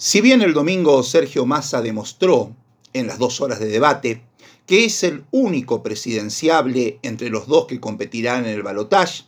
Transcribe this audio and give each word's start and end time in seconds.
Si 0.00 0.20
bien 0.20 0.42
el 0.42 0.54
domingo 0.54 1.02
Sergio 1.02 1.44
Massa 1.44 1.82
demostró, 1.82 2.54
en 2.92 3.08
las 3.08 3.18
dos 3.18 3.40
horas 3.40 3.58
de 3.58 3.66
debate, 3.66 4.22
que 4.64 4.84
es 4.84 5.02
el 5.02 5.24
único 5.32 5.82
presidenciable 5.82 7.00
entre 7.02 7.30
los 7.30 7.48
dos 7.48 7.66
que 7.66 7.80
competirán 7.80 8.46
en 8.46 8.52
el 8.52 8.62
balotaje, 8.62 9.24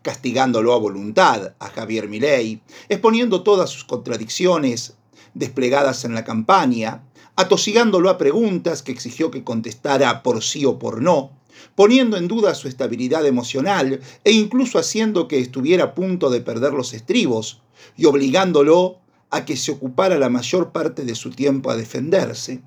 castigándolo 0.00 0.74
a 0.74 0.78
voluntad 0.78 1.54
a 1.58 1.68
Javier 1.70 2.08
Milei, 2.08 2.60
exponiendo 2.88 3.42
todas 3.42 3.70
sus 3.70 3.82
contradicciones 3.82 4.94
desplegadas 5.34 6.04
en 6.04 6.14
la 6.14 6.22
campaña, 6.22 7.02
atosigándolo 7.34 8.08
a 8.08 8.16
preguntas 8.16 8.84
que 8.84 8.92
exigió 8.92 9.32
que 9.32 9.42
contestara 9.42 10.22
por 10.22 10.44
sí 10.44 10.64
o 10.64 10.78
por 10.78 11.02
no, 11.02 11.32
poniendo 11.74 12.16
en 12.16 12.28
duda 12.28 12.54
su 12.54 12.68
estabilidad 12.68 13.26
emocional 13.26 14.00
e 14.22 14.30
incluso 14.30 14.78
haciendo 14.78 15.26
que 15.26 15.40
estuviera 15.40 15.82
a 15.82 15.94
punto 15.96 16.30
de 16.30 16.42
perder 16.42 16.74
los 16.74 16.94
estribos 16.94 17.60
y 17.96 18.04
obligándolo 18.04 19.01
a 19.32 19.44
que 19.44 19.56
se 19.56 19.72
ocupara 19.72 20.18
la 20.18 20.28
mayor 20.28 20.70
parte 20.70 21.04
de 21.04 21.16
su 21.16 21.30
tiempo 21.30 21.70
a 21.70 21.76
defenderse. 21.76 22.60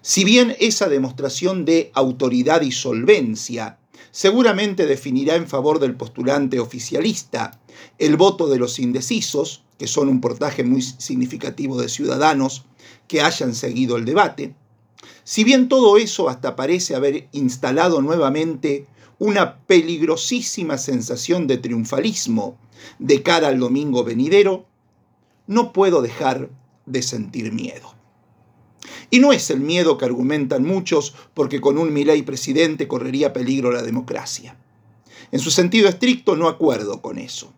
Si 0.00 0.24
bien 0.24 0.56
esa 0.60 0.88
demostración 0.88 1.64
de 1.64 1.90
autoridad 1.94 2.62
y 2.62 2.72
solvencia 2.72 3.78
seguramente 4.10 4.86
definirá 4.86 5.34
en 5.34 5.48
favor 5.48 5.80
del 5.80 5.96
postulante 5.96 6.60
oficialista 6.60 7.60
el 7.98 8.16
voto 8.16 8.48
de 8.48 8.58
los 8.58 8.78
indecisos, 8.78 9.64
que 9.76 9.88
son 9.88 10.08
un 10.08 10.20
portaje 10.20 10.62
muy 10.62 10.80
significativo 10.82 11.80
de 11.80 11.88
ciudadanos 11.88 12.64
que 13.08 13.20
hayan 13.20 13.54
seguido 13.54 13.96
el 13.96 14.04
debate, 14.04 14.54
si 15.24 15.42
bien 15.42 15.68
todo 15.68 15.96
eso 15.96 16.28
hasta 16.28 16.54
parece 16.54 16.94
haber 16.94 17.28
instalado 17.32 18.00
nuevamente 18.00 18.86
una 19.18 19.58
peligrosísima 19.66 20.78
sensación 20.78 21.46
de 21.46 21.58
triunfalismo 21.58 22.56
de 22.98 23.22
cara 23.22 23.48
al 23.48 23.58
domingo 23.58 24.04
venidero, 24.04 24.66
no 25.46 25.72
puedo 25.72 26.02
dejar 26.02 26.50
de 26.86 27.02
sentir 27.02 27.52
miedo. 27.52 27.94
Y 29.10 29.18
no 29.18 29.32
es 29.32 29.50
el 29.50 29.60
miedo 29.60 29.98
que 29.98 30.04
argumentan 30.04 30.64
muchos 30.64 31.14
porque 31.34 31.60
con 31.60 31.78
un 31.78 31.92
Milei 31.92 32.22
presidente 32.22 32.88
correría 32.88 33.32
peligro 33.32 33.72
la 33.72 33.82
democracia. 33.82 34.56
En 35.30 35.40
su 35.40 35.50
sentido 35.50 35.88
estricto 35.88 36.36
no 36.36 36.48
acuerdo 36.48 37.00
con 37.00 37.18
eso. 37.18 37.52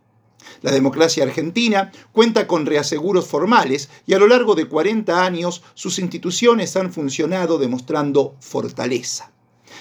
La 0.62 0.70
democracia 0.70 1.24
argentina 1.24 1.92
cuenta 2.12 2.46
con 2.46 2.66
reaseguros 2.66 3.26
formales 3.26 3.90
y 4.06 4.14
a 4.14 4.18
lo 4.18 4.26
largo 4.26 4.54
de 4.54 4.66
40 4.66 5.24
años 5.24 5.62
sus 5.74 5.98
instituciones 5.98 6.76
han 6.76 6.92
funcionado 6.92 7.58
demostrando 7.58 8.36
fortaleza. 8.40 9.32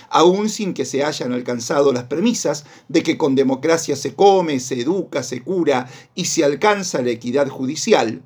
Aún 0.09 0.49
sin 0.49 0.73
que 0.73 0.85
se 0.85 1.03
hayan 1.03 1.33
alcanzado 1.33 1.91
las 1.93 2.05
premisas 2.05 2.65
de 2.87 3.03
que 3.03 3.17
con 3.17 3.35
democracia 3.35 3.95
se 3.95 4.13
come, 4.13 4.59
se 4.59 4.81
educa, 4.81 5.23
se 5.23 5.41
cura 5.41 5.87
y 6.13 6.25
se 6.25 6.43
alcanza 6.43 7.01
la 7.01 7.11
equidad 7.11 7.47
judicial, 7.47 8.23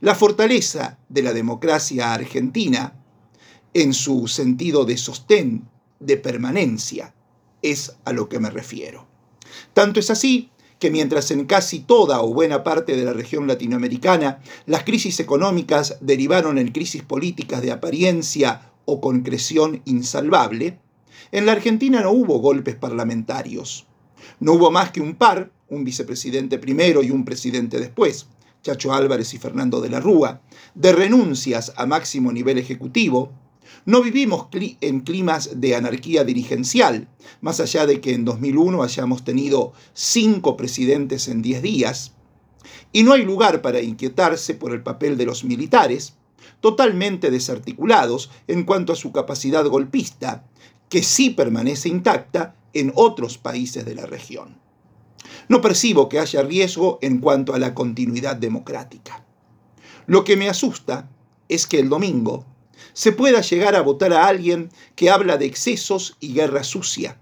la 0.00 0.14
fortaleza 0.14 0.98
de 1.08 1.22
la 1.22 1.32
democracia 1.32 2.14
argentina, 2.14 2.94
en 3.74 3.92
su 3.92 4.28
sentido 4.28 4.84
de 4.84 4.96
sostén, 4.96 5.68
de 6.00 6.16
permanencia, 6.16 7.14
es 7.62 7.94
a 8.04 8.12
lo 8.12 8.28
que 8.28 8.40
me 8.40 8.50
refiero. 8.50 9.06
Tanto 9.74 10.00
es 10.00 10.10
así 10.10 10.50
que 10.78 10.90
mientras 10.90 11.30
en 11.30 11.44
casi 11.44 11.80
toda 11.80 12.22
o 12.22 12.32
buena 12.32 12.64
parte 12.64 12.96
de 12.96 13.04
la 13.04 13.12
región 13.12 13.46
latinoamericana 13.46 14.40
las 14.66 14.84
crisis 14.84 15.20
económicas 15.20 15.98
derivaron 16.00 16.58
en 16.58 16.72
crisis 16.72 17.02
políticas 17.02 17.60
de 17.60 17.70
apariencia 17.70 18.72
o 18.86 19.00
concreción 19.00 19.82
insalvable, 19.84 20.78
en 21.32 21.46
la 21.46 21.52
Argentina 21.52 22.00
no 22.00 22.10
hubo 22.10 22.38
golpes 22.38 22.76
parlamentarios. 22.76 23.86
No 24.40 24.54
hubo 24.54 24.70
más 24.70 24.90
que 24.90 25.00
un 25.00 25.14
par, 25.14 25.52
un 25.68 25.84
vicepresidente 25.84 26.58
primero 26.58 27.02
y 27.02 27.10
un 27.10 27.24
presidente 27.24 27.78
después, 27.78 28.26
Chacho 28.62 28.92
Álvarez 28.92 29.32
y 29.34 29.38
Fernando 29.38 29.80
de 29.80 29.90
la 29.90 30.00
Rúa, 30.00 30.42
de 30.74 30.92
renuncias 30.92 31.72
a 31.76 31.86
máximo 31.86 32.32
nivel 32.32 32.58
ejecutivo, 32.58 33.32
no 33.86 34.02
vivimos 34.02 34.48
en 34.80 35.00
climas 35.00 35.60
de 35.60 35.74
anarquía 35.74 36.24
dirigencial, 36.24 37.08
más 37.40 37.60
allá 37.60 37.86
de 37.86 38.00
que 38.00 38.14
en 38.14 38.24
2001 38.24 38.82
hayamos 38.82 39.24
tenido 39.24 39.72
cinco 39.94 40.56
presidentes 40.56 41.28
en 41.28 41.40
diez 41.40 41.62
días, 41.62 42.12
y 42.92 43.04
no 43.04 43.12
hay 43.12 43.24
lugar 43.24 43.62
para 43.62 43.80
inquietarse 43.80 44.54
por 44.54 44.72
el 44.72 44.82
papel 44.82 45.16
de 45.16 45.26
los 45.26 45.44
militares, 45.44 46.14
totalmente 46.60 47.30
desarticulados 47.30 48.30
en 48.48 48.64
cuanto 48.64 48.92
a 48.92 48.96
su 48.96 49.12
capacidad 49.12 49.64
golpista, 49.66 50.44
que 50.90 51.02
sí 51.02 51.30
permanece 51.30 51.88
intacta 51.88 52.54
en 52.74 52.92
otros 52.94 53.38
países 53.38 53.86
de 53.86 53.94
la 53.94 54.04
región. 54.04 54.58
No 55.48 55.60
percibo 55.62 56.08
que 56.08 56.18
haya 56.18 56.42
riesgo 56.42 56.98
en 57.00 57.18
cuanto 57.18 57.54
a 57.54 57.58
la 57.58 57.74
continuidad 57.74 58.36
democrática. 58.36 59.24
Lo 60.06 60.24
que 60.24 60.36
me 60.36 60.48
asusta 60.48 61.08
es 61.48 61.66
que 61.66 61.78
el 61.78 61.88
domingo 61.88 62.44
se 62.92 63.12
pueda 63.12 63.40
llegar 63.40 63.76
a 63.76 63.82
votar 63.82 64.12
a 64.12 64.26
alguien 64.26 64.70
que 64.96 65.10
habla 65.10 65.36
de 65.36 65.46
excesos 65.46 66.16
y 66.20 66.34
guerra 66.34 66.64
sucia, 66.64 67.18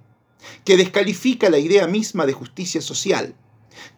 que 0.64 0.76
descalifica 0.76 1.50
la 1.50 1.58
idea 1.58 1.86
misma 1.86 2.26
de 2.26 2.32
justicia 2.32 2.80
social, 2.80 3.34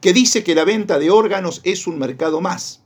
que 0.00 0.12
dice 0.12 0.42
que 0.42 0.54
la 0.54 0.64
venta 0.64 0.98
de 0.98 1.10
órganos 1.10 1.60
es 1.64 1.86
un 1.86 1.98
mercado 1.98 2.40
más, 2.40 2.82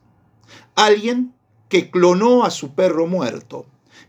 alguien 0.75 1.33
que 1.69 1.89
clonó 1.89 2.43
a 2.43 2.51
su 2.51 2.75
perro 2.75 3.07
muerto, 3.07 3.65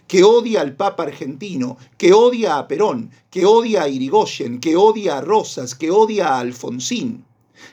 que 0.07 0.25
odia 0.25 0.61
al 0.61 0.77
Papa 0.77 1.05
argentino, 1.05 1.77
que 1.99 2.13
odia 2.13 2.59
a 2.59 2.69
Perón, 2.69 3.11
que 3.31 3.47
odia 3.47 3.83
a 3.83 3.89
Irigoyen, 3.89 4.61
que 4.61 4.77
odia 4.77 5.19
a 5.19 5.21
Rosas, 5.21 5.75
que 5.75 5.91
odia 5.91 6.29
a 6.29 6.39
Alfonsín, 6.39 7.25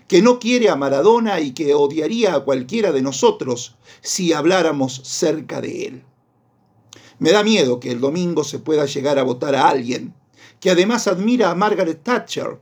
que 0.08 0.22
no 0.22 0.40
quiere 0.40 0.70
a 0.70 0.76
Maradona 0.76 1.40
y 1.40 1.52
que 1.52 1.74
odiaría 1.74 2.36
a 2.36 2.40
cualquiera 2.42 2.92
de 2.92 3.02
nosotros 3.02 3.76
si 4.02 4.34
habláramos 4.34 5.02
cerca 5.04 5.62
de 5.62 5.86
él. 5.86 6.04
Me 7.20 7.32
da 7.32 7.44
miedo 7.44 7.80
que 7.80 7.92
el 7.92 8.00
domingo 8.00 8.44
se 8.44 8.60
pueda 8.60 8.86
llegar 8.86 9.20
a 9.20 9.24
votar 9.24 9.56
a 9.56 9.70
alguien 9.70 10.14
que 10.64 10.72
además 10.72 11.08
admira 11.08 11.52
a 11.52 11.56
Margaret 11.56 12.04
Thatcher, 12.04 12.58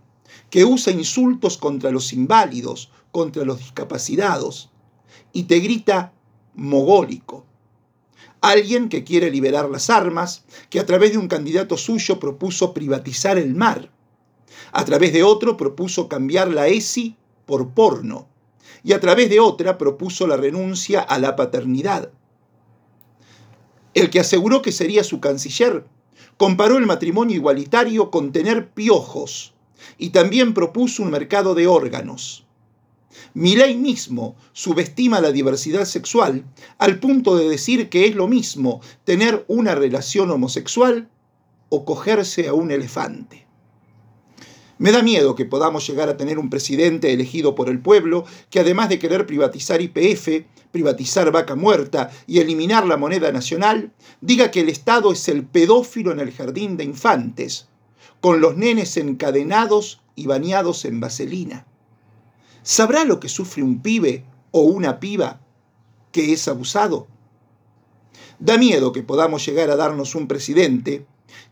que 0.49 0.65
usa 0.65 0.91
insultos 0.91 1.59
contra 1.59 1.91
los 1.91 2.13
inválidos, 2.13 2.89
contra 3.11 3.45
los 3.45 3.59
discapacitados, 3.59 4.71
y 5.33 5.43
te 5.43 5.59
grita 5.59 6.11
mogólico. 6.55 7.45
Alguien 8.41 8.89
que 8.89 9.03
quiere 9.03 9.29
liberar 9.29 9.69
las 9.69 9.91
armas, 9.91 10.45
que 10.71 10.79
a 10.79 10.85
través 10.85 11.11
de 11.11 11.19
un 11.19 11.27
candidato 11.27 11.77
suyo 11.77 12.19
propuso 12.19 12.73
privatizar 12.73 13.37
el 13.37 13.53
mar. 13.53 13.91
A 14.71 14.83
través 14.83 15.13
de 15.13 15.23
otro 15.23 15.57
propuso 15.57 16.09
cambiar 16.09 16.49
la 16.49 16.67
ESI 16.67 17.15
por 17.45 17.69
porno. 17.69 18.27
Y 18.83 18.93
a 18.93 18.99
través 18.99 19.29
de 19.29 19.39
otra 19.39 19.77
propuso 19.77 20.25
la 20.25 20.37
renuncia 20.37 21.01
a 21.01 21.19
la 21.19 21.35
paternidad. 21.35 22.11
El 23.93 24.09
que 24.09 24.19
aseguró 24.19 24.63
que 24.63 24.71
sería 24.71 25.03
su 25.03 25.19
canciller 25.19 25.85
comparó 26.37 26.79
el 26.79 26.87
matrimonio 26.87 27.35
igualitario 27.35 28.09
con 28.09 28.31
tener 28.31 28.71
piojos 28.71 29.53
y 29.99 30.09
también 30.09 30.55
propuso 30.55 31.03
un 31.03 31.11
mercado 31.11 31.53
de 31.53 31.67
órganos. 31.67 32.47
Milei 33.33 33.75
mismo 33.75 34.35
subestima 34.53 35.21
la 35.21 35.31
diversidad 35.31 35.85
sexual 35.85 36.45
al 36.77 36.99
punto 36.99 37.35
de 37.35 37.49
decir 37.49 37.89
que 37.89 38.05
es 38.05 38.15
lo 38.15 38.27
mismo 38.27 38.81
tener 39.03 39.45
una 39.47 39.75
relación 39.75 40.31
homosexual 40.31 41.09
o 41.69 41.85
cogerse 41.85 42.47
a 42.47 42.53
un 42.53 42.71
elefante. 42.71 43.47
Me 44.81 44.91
da 44.91 45.03
miedo 45.03 45.35
que 45.35 45.45
podamos 45.45 45.85
llegar 45.87 46.09
a 46.09 46.17
tener 46.17 46.39
un 46.39 46.49
presidente 46.49 47.13
elegido 47.13 47.53
por 47.53 47.69
el 47.69 47.79
pueblo 47.79 48.25
que 48.49 48.59
además 48.59 48.89
de 48.89 48.97
querer 48.97 49.27
privatizar 49.27 49.79
IPF, 49.79 50.43
privatizar 50.71 51.31
vaca 51.31 51.55
muerta 51.55 52.09
y 52.25 52.39
eliminar 52.39 52.87
la 52.87 52.97
moneda 52.97 53.31
nacional, 53.31 53.91
diga 54.21 54.49
que 54.49 54.61
el 54.61 54.69
Estado 54.69 55.11
es 55.11 55.27
el 55.29 55.45
pedófilo 55.45 56.11
en 56.11 56.19
el 56.19 56.31
jardín 56.31 56.77
de 56.77 56.83
infantes, 56.83 57.67
con 58.21 58.41
los 58.41 58.57
nenes 58.57 58.97
encadenados 58.97 60.01
y 60.15 60.25
bañados 60.25 60.83
en 60.85 60.99
vaselina. 60.99 61.67
¿Sabrá 62.63 63.05
lo 63.05 63.19
que 63.19 63.29
sufre 63.29 63.63
un 63.63 63.81
pibe 63.81 64.23
o 64.51 64.61
una 64.61 64.99
piba 64.99 65.41
que 66.11 66.33
es 66.33 66.47
abusado? 66.47 67.07
Da 68.39 68.57
miedo 68.57 68.91
que 68.91 69.03
podamos 69.03 69.45
llegar 69.45 69.69
a 69.69 69.75
darnos 69.75 70.13
un 70.15 70.27
presidente 70.27 71.05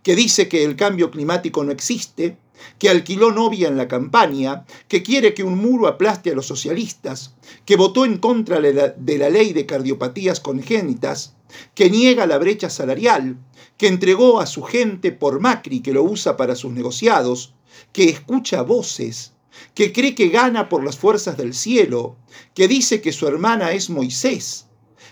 que 0.03 0.15
dice 0.15 0.47
que 0.47 0.63
el 0.63 0.75
cambio 0.75 1.09
climático 1.09 1.63
no 1.63 1.71
existe, 1.71 2.37
que 2.77 2.89
alquiló 2.89 3.31
novia 3.31 3.67
en 3.67 3.77
la 3.77 3.87
campaña, 3.87 4.65
que 4.87 5.01
quiere 5.01 5.33
que 5.33 5.43
un 5.43 5.57
muro 5.57 5.87
aplaste 5.87 6.31
a 6.31 6.35
los 6.35 6.45
socialistas, 6.45 7.33
que 7.65 7.75
votó 7.75 8.05
en 8.05 8.17
contra 8.17 8.59
de 8.59 9.17
la 9.17 9.29
ley 9.29 9.53
de 9.53 9.65
cardiopatías 9.65 10.39
congénitas, 10.39 11.35
que 11.73 11.89
niega 11.89 12.27
la 12.27 12.37
brecha 12.37 12.69
salarial, 12.69 13.37
que 13.77 13.87
entregó 13.87 14.39
a 14.39 14.45
su 14.45 14.61
gente 14.63 15.11
por 15.11 15.39
Macri 15.39 15.79
que 15.79 15.93
lo 15.93 16.03
usa 16.03 16.37
para 16.37 16.55
sus 16.55 16.71
negociados, 16.71 17.53
que 17.93 18.09
escucha 18.09 18.61
voces, 18.61 19.33
que 19.73 19.93
cree 19.93 20.15
que 20.15 20.29
gana 20.29 20.69
por 20.69 20.83
las 20.83 20.97
fuerzas 20.97 21.37
del 21.37 21.53
cielo, 21.53 22.15
que 22.53 22.67
dice 22.67 23.01
que 23.01 23.11
su 23.11 23.27
hermana 23.27 23.71
es 23.71 23.89
Moisés, 23.89 24.67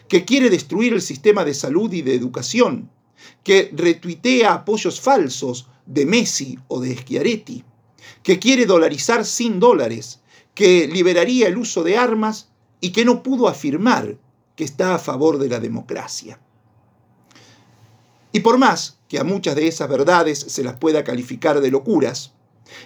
que 0.08 0.26
quiere 0.26 0.50
destruir 0.50 0.94
el 0.94 1.02
sistema 1.02 1.46
de 1.46 1.54
salud 1.54 1.92
y 1.94 2.02
de 2.02 2.16
educación, 2.16 2.90
que 3.44 3.72
retuitea 3.74 4.54
apoyos 4.54 5.02
falsos 5.02 5.68
de 5.86 6.06
Messi 6.06 6.58
o 6.68 6.80
de 6.80 6.96
Schiaretti, 6.96 7.64
que 8.24 8.40
quiere 8.40 8.66
dolarizar 8.66 9.26
sin 9.26 9.60
dólares, 9.60 10.22
que 10.54 10.88
liberaría 10.88 11.48
el 11.48 11.58
uso 11.58 11.84
de 11.84 11.98
armas 11.98 12.50
y 12.82 12.92
que 12.92 13.06
no 13.06 13.24
pudo 13.24 13.48
afirmar 13.48 14.18
que 14.56 14.64
está 14.64 14.96
a 14.96 15.00
favor 15.00 15.38
de 15.38 15.50
la 15.50 15.60
democracia. 15.60 16.40
Y 18.32 18.42
por 18.42 18.58
más 18.58 19.00
que 19.08 19.20
a 19.20 19.24
muchas 19.24 19.56
de 19.56 19.68
esas 19.68 19.88
verdades 19.88 20.40
se 20.40 20.64
las 20.64 20.76
pueda 20.78 21.04
calificar 21.04 21.62
de 21.62 21.72
locuras, 21.72 22.34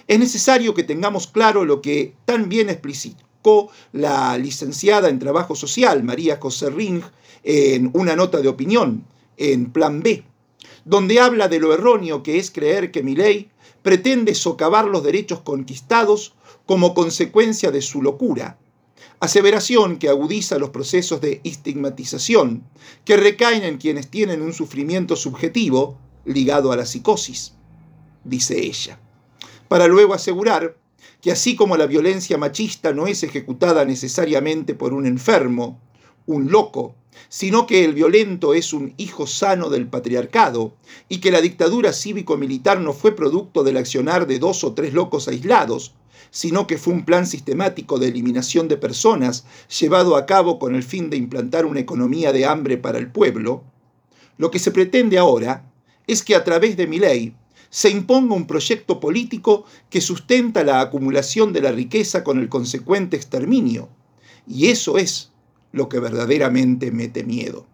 es 0.06 0.18
necesario 0.18 0.74
que 0.74 0.84
tengamos 0.84 1.26
claro 1.26 1.64
lo 1.64 1.80
que 1.80 2.14
tan 2.24 2.48
bien 2.48 2.68
explicitó 2.68 3.70
la 3.92 4.38
licenciada 4.38 5.08
en 5.08 5.18
Trabajo 5.18 5.54
Social, 5.54 6.02
María 6.04 6.38
José 6.40 6.70
Ring, 6.70 7.02
en 7.42 7.90
una 7.94 8.14
nota 8.14 8.40
de 8.40 8.48
opinión 8.48 9.04
en 9.36 9.72
Plan 9.72 10.02
B, 10.02 10.24
donde 10.84 11.20
habla 11.20 11.48
de 11.48 11.58
lo 11.58 11.74
erróneo 11.74 12.22
que 12.22 12.38
es 12.38 12.50
creer 12.50 12.92
que 12.92 13.02
mi 13.02 13.16
ley 13.16 13.50
pretende 13.82 14.34
socavar 14.34 14.86
los 14.86 15.02
derechos 15.02 15.40
conquistados 15.40 16.34
como 16.66 16.94
consecuencia 16.94 17.72
de 17.72 17.82
su 17.82 18.00
locura, 18.00 18.58
aseveración 19.18 19.98
que 19.98 20.08
agudiza 20.08 20.58
los 20.58 20.70
procesos 20.70 21.20
de 21.20 21.40
estigmatización 21.44 22.62
que 23.04 23.16
recaen 23.16 23.64
en 23.64 23.78
quienes 23.78 24.08
tienen 24.08 24.42
un 24.42 24.52
sufrimiento 24.52 25.16
subjetivo 25.16 25.98
ligado 26.24 26.70
a 26.70 26.76
la 26.76 26.86
psicosis, 26.86 27.54
dice 28.24 28.60
ella, 28.60 29.00
para 29.72 29.88
luego 29.88 30.12
asegurar 30.12 30.76
que 31.22 31.32
así 31.32 31.56
como 31.56 31.78
la 31.78 31.86
violencia 31.86 32.36
machista 32.36 32.92
no 32.92 33.06
es 33.06 33.22
ejecutada 33.22 33.86
necesariamente 33.86 34.74
por 34.74 34.92
un 34.92 35.06
enfermo, 35.06 35.80
un 36.26 36.50
loco, 36.50 36.94
sino 37.30 37.66
que 37.66 37.86
el 37.86 37.94
violento 37.94 38.52
es 38.52 38.74
un 38.74 38.92
hijo 38.98 39.26
sano 39.26 39.70
del 39.70 39.86
patriarcado 39.86 40.74
y 41.08 41.20
que 41.20 41.30
la 41.30 41.40
dictadura 41.40 41.94
cívico-militar 41.94 42.80
no 42.80 42.92
fue 42.92 43.16
producto 43.16 43.64
del 43.64 43.78
accionar 43.78 44.26
de 44.26 44.38
dos 44.38 44.62
o 44.62 44.74
tres 44.74 44.92
locos 44.92 45.26
aislados, 45.26 45.94
sino 46.30 46.66
que 46.66 46.76
fue 46.76 46.92
un 46.92 47.06
plan 47.06 47.26
sistemático 47.26 47.98
de 47.98 48.08
eliminación 48.08 48.68
de 48.68 48.76
personas 48.76 49.46
llevado 49.80 50.16
a 50.16 50.26
cabo 50.26 50.58
con 50.58 50.74
el 50.74 50.82
fin 50.82 51.08
de 51.08 51.16
implantar 51.16 51.64
una 51.64 51.80
economía 51.80 52.30
de 52.34 52.44
hambre 52.44 52.76
para 52.76 52.98
el 52.98 53.10
pueblo, 53.10 53.64
lo 54.36 54.50
que 54.50 54.58
se 54.58 54.70
pretende 54.70 55.16
ahora 55.16 55.64
es 56.06 56.22
que 56.22 56.34
a 56.34 56.44
través 56.44 56.76
de 56.76 56.86
mi 56.86 56.98
ley 56.98 57.34
se 57.72 57.88
imponga 57.88 58.34
un 58.34 58.46
proyecto 58.46 59.00
político 59.00 59.64
que 59.88 60.02
sustenta 60.02 60.62
la 60.62 60.82
acumulación 60.82 61.54
de 61.54 61.62
la 61.62 61.72
riqueza 61.72 62.22
con 62.22 62.38
el 62.38 62.50
consecuente 62.50 63.16
exterminio. 63.16 63.88
Y 64.46 64.66
eso 64.66 64.98
es 64.98 65.32
lo 65.72 65.88
que 65.88 65.98
verdaderamente 65.98 66.90
mete 66.90 67.24
miedo. 67.24 67.66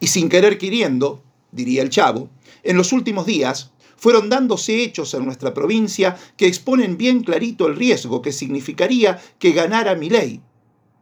Y 0.00 0.08
sin 0.08 0.28
querer 0.28 0.58
queriendo, 0.58 1.24
diría 1.50 1.80
el 1.80 1.88
chavo, 1.88 2.28
en 2.62 2.76
los 2.76 2.92
últimos 2.92 3.24
días 3.24 3.72
fueron 3.96 4.28
dándose 4.28 4.82
hechos 4.82 5.14
en 5.14 5.24
nuestra 5.24 5.54
provincia 5.54 6.18
que 6.36 6.46
exponen 6.46 6.98
bien 6.98 7.22
clarito 7.22 7.66
el 7.66 7.76
riesgo 7.76 8.20
que 8.20 8.32
significaría 8.32 9.18
que 9.38 9.52
ganara 9.52 9.94
mi 9.94 10.10
ley, 10.10 10.42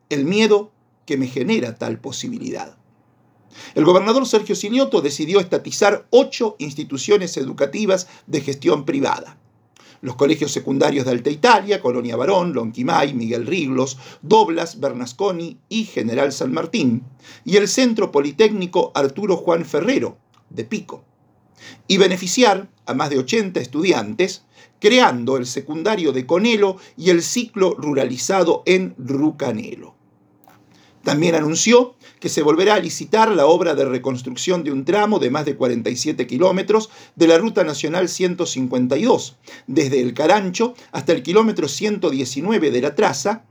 el 0.08 0.24
miedo 0.24 0.70
que 1.04 1.16
me 1.16 1.26
genera 1.26 1.74
tal 1.74 1.98
posibilidad. 1.98 2.79
El 3.74 3.84
gobernador 3.84 4.26
Sergio 4.26 4.54
Silioto 4.54 5.00
decidió 5.00 5.40
estatizar 5.40 6.06
ocho 6.10 6.56
instituciones 6.58 7.36
educativas 7.36 8.08
de 8.26 8.40
gestión 8.40 8.84
privada. 8.84 9.36
Los 10.02 10.16
colegios 10.16 10.52
secundarios 10.52 11.04
de 11.04 11.10
Alta 11.10 11.30
Italia, 11.30 11.82
Colonia 11.82 12.16
Barón, 12.16 12.54
Lonquimay, 12.54 13.12
Miguel 13.12 13.46
Riglos, 13.46 13.98
Doblas, 14.22 14.80
Bernasconi 14.80 15.58
y 15.68 15.84
General 15.84 16.32
San 16.32 16.52
Martín, 16.52 17.04
y 17.44 17.56
el 17.56 17.68
Centro 17.68 18.10
Politécnico 18.10 18.92
Arturo 18.94 19.36
Juan 19.36 19.66
Ferrero, 19.66 20.16
de 20.48 20.64
Pico, 20.64 21.04
y 21.86 21.98
beneficiar 21.98 22.70
a 22.86 22.94
más 22.94 23.10
de 23.10 23.18
80 23.18 23.60
estudiantes, 23.60 24.44
creando 24.80 25.36
el 25.36 25.44
secundario 25.44 26.12
de 26.12 26.24
Conelo 26.24 26.78
y 26.96 27.10
el 27.10 27.22
ciclo 27.22 27.74
ruralizado 27.74 28.62
en 28.64 28.94
Rucanelo. 28.96 29.99
También 31.02 31.34
anunció 31.34 31.94
que 32.20 32.28
se 32.28 32.42
volverá 32.42 32.74
a 32.74 32.80
licitar 32.80 33.30
la 33.30 33.46
obra 33.46 33.74
de 33.74 33.86
reconstrucción 33.86 34.64
de 34.64 34.72
un 34.72 34.84
tramo 34.84 35.18
de 35.18 35.30
más 35.30 35.46
de 35.46 35.56
47 35.56 36.26
kilómetros 36.26 36.90
de 37.16 37.26
la 37.26 37.38
Ruta 37.38 37.64
Nacional 37.64 38.08
152, 38.08 39.36
desde 39.66 40.00
el 40.00 40.12
Carancho 40.12 40.74
hasta 40.92 41.12
el 41.12 41.22
kilómetro 41.22 41.68
119 41.68 42.70
de 42.70 42.80
la 42.82 42.94
traza, 42.94 43.44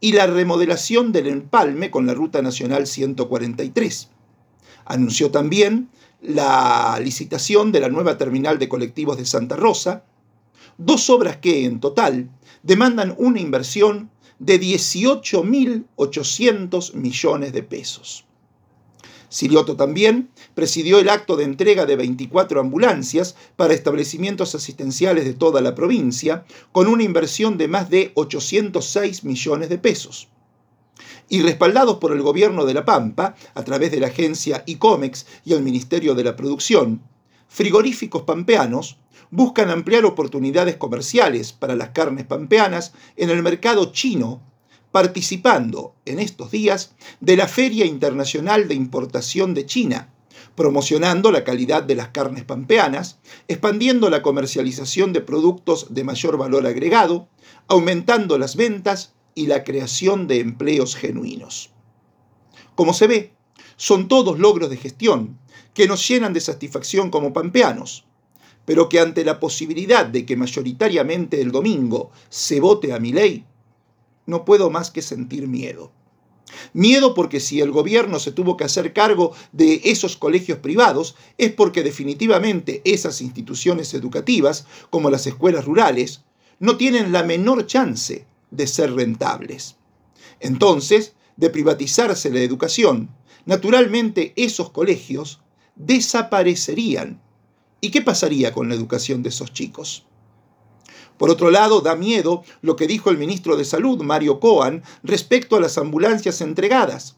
y 0.00 0.12
la 0.12 0.26
remodelación 0.26 1.12
del 1.12 1.26
empalme 1.28 1.90
con 1.90 2.06
la 2.06 2.14
Ruta 2.14 2.42
Nacional 2.42 2.86
143. 2.86 4.08
Anunció 4.86 5.30
también 5.30 5.90
la 6.20 6.98
licitación 7.02 7.70
de 7.72 7.80
la 7.80 7.88
nueva 7.88 8.18
terminal 8.18 8.58
de 8.58 8.68
colectivos 8.68 9.16
de 9.16 9.26
Santa 9.26 9.56
Rosa, 9.56 10.04
dos 10.78 11.10
obras 11.10 11.36
que 11.36 11.64
en 11.64 11.80
total 11.80 12.30
demandan 12.62 13.14
una 13.18 13.40
inversión 13.40 14.10
de 14.40 14.60
18.800 14.60 16.94
millones 16.94 17.52
de 17.52 17.62
pesos. 17.62 18.24
Silioto 19.28 19.76
también 19.76 20.30
presidió 20.54 20.98
el 20.98 21.08
acto 21.08 21.36
de 21.36 21.44
entrega 21.44 21.86
de 21.86 21.94
24 21.94 22.60
ambulancias 22.60 23.36
para 23.54 23.74
establecimientos 23.74 24.56
asistenciales 24.56 25.24
de 25.24 25.34
toda 25.34 25.60
la 25.60 25.76
provincia, 25.76 26.44
con 26.72 26.88
una 26.88 27.04
inversión 27.04 27.56
de 27.56 27.68
más 27.68 27.90
de 27.90 28.10
806 28.14 29.22
millones 29.22 29.68
de 29.68 29.78
pesos. 29.78 30.26
Y 31.28 31.42
respaldados 31.42 31.98
por 31.98 32.10
el 32.10 32.22
gobierno 32.22 32.64
de 32.64 32.74
La 32.74 32.84
Pampa, 32.84 33.36
a 33.54 33.62
través 33.62 33.92
de 33.92 34.00
la 34.00 34.08
agencia 34.08 34.64
ICOMEX 34.66 35.26
y 35.44 35.52
el 35.52 35.62
Ministerio 35.62 36.16
de 36.16 36.24
la 36.24 36.34
Producción, 36.34 37.00
frigoríficos 37.50 38.22
pampeanos 38.22 38.96
buscan 39.30 39.70
ampliar 39.70 40.04
oportunidades 40.04 40.76
comerciales 40.76 41.52
para 41.52 41.74
las 41.74 41.90
carnes 41.90 42.24
pampeanas 42.24 42.94
en 43.16 43.28
el 43.28 43.42
mercado 43.42 43.92
chino, 43.92 44.40
participando 44.92 45.94
en 46.04 46.20
estos 46.20 46.52
días 46.52 46.94
de 47.20 47.36
la 47.36 47.48
Feria 47.48 47.84
Internacional 47.84 48.68
de 48.68 48.74
Importación 48.74 49.52
de 49.52 49.66
China, 49.66 50.14
promocionando 50.54 51.32
la 51.32 51.42
calidad 51.42 51.82
de 51.82 51.96
las 51.96 52.08
carnes 52.08 52.44
pampeanas, 52.44 53.18
expandiendo 53.48 54.10
la 54.10 54.22
comercialización 54.22 55.12
de 55.12 55.20
productos 55.20 55.92
de 55.92 56.04
mayor 56.04 56.38
valor 56.38 56.66
agregado, 56.66 57.28
aumentando 57.66 58.38
las 58.38 58.54
ventas 58.54 59.14
y 59.34 59.48
la 59.48 59.64
creación 59.64 60.28
de 60.28 60.38
empleos 60.40 60.94
genuinos. 60.94 61.70
Como 62.76 62.94
se 62.94 63.08
ve, 63.08 63.34
son 63.76 64.08
todos 64.08 64.38
logros 64.38 64.70
de 64.70 64.76
gestión 64.76 65.38
que 65.80 65.88
nos 65.88 66.06
llenan 66.06 66.34
de 66.34 66.42
satisfacción 66.42 67.08
como 67.08 67.32
pampeanos, 67.32 68.04
pero 68.66 68.90
que 68.90 69.00
ante 69.00 69.24
la 69.24 69.40
posibilidad 69.40 70.04
de 70.04 70.26
que 70.26 70.36
mayoritariamente 70.36 71.40
el 71.40 71.52
domingo 71.52 72.10
se 72.28 72.60
vote 72.60 72.92
a 72.92 72.98
mi 72.98 73.14
ley, 73.14 73.46
no 74.26 74.44
puedo 74.44 74.68
más 74.68 74.90
que 74.90 75.00
sentir 75.00 75.48
miedo. 75.48 75.90
Miedo 76.74 77.14
porque 77.14 77.40
si 77.40 77.62
el 77.62 77.70
gobierno 77.70 78.18
se 78.18 78.30
tuvo 78.30 78.58
que 78.58 78.64
hacer 78.64 78.92
cargo 78.92 79.32
de 79.52 79.80
esos 79.84 80.18
colegios 80.18 80.58
privados 80.58 81.16
es 81.38 81.50
porque 81.52 81.82
definitivamente 81.82 82.82
esas 82.84 83.22
instituciones 83.22 83.94
educativas, 83.94 84.66
como 84.90 85.08
las 85.08 85.26
escuelas 85.26 85.64
rurales, 85.64 86.24
no 86.58 86.76
tienen 86.76 87.10
la 87.10 87.22
menor 87.22 87.64
chance 87.64 88.26
de 88.50 88.66
ser 88.66 88.92
rentables. 88.92 89.76
Entonces, 90.40 91.14
de 91.38 91.48
privatizarse 91.48 92.28
la 92.28 92.40
educación, 92.40 93.08
naturalmente 93.46 94.34
esos 94.36 94.68
colegios 94.68 95.40
desaparecerían 95.86 97.20
¿Y 97.80 97.90
qué 97.90 98.02
pasaría 98.02 98.52
con 98.52 98.68
la 98.68 98.74
educación 98.74 99.22
de 99.22 99.30
esos 99.30 99.52
chicos? 99.52 100.04
Por 101.16 101.30
otro 101.30 101.50
lado, 101.50 101.80
da 101.80 101.96
miedo 101.96 102.44
lo 102.60 102.76
que 102.76 102.86
dijo 102.86 103.10
el 103.10 103.18
ministro 103.18 103.56
de 103.56 103.64
Salud, 103.64 104.02
Mario 104.02 104.38
Coan, 104.38 104.82
respecto 105.02 105.56
a 105.56 105.60
las 105.60 105.78
ambulancias 105.78 106.40
entregadas. 106.40 107.16